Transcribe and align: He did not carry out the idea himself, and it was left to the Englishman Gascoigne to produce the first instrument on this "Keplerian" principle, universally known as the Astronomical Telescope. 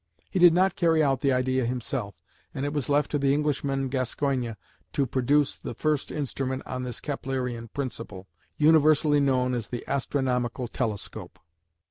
He 0.31 0.39
did 0.39 0.51
not 0.51 0.75
carry 0.75 1.03
out 1.03 1.19
the 1.19 1.31
idea 1.31 1.63
himself, 1.67 2.15
and 2.55 2.65
it 2.65 2.73
was 2.73 2.89
left 2.89 3.11
to 3.11 3.19
the 3.19 3.35
Englishman 3.35 3.87
Gascoigne 3.87 4.53
to 4.93 5.05
produce 5.05 5.55
the 5.55 5.75
first 5.75 6.09
instrument 6.09 6.63
on 6.65 6.81
this 6.81 6.99
"Keplerian" 6.99 7.67
principle, 7.71 8.27
universally 8.57 9.19
known 9.19 9.53
as 9.53 9.67
the 9.67 9.87
Astronomical 9.87 10.67
Telescope. 10.67 11.37